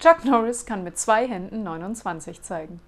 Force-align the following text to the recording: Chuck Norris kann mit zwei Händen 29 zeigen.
Chuck 0.00 0.24
Norris 0.24 0.64
kann 0.64 0.82
mit 0.82 0.98
zwei 0.98 1.28
Händen 1.28 1.62
29 1.62 2.40
zeigen. 2.40 2.80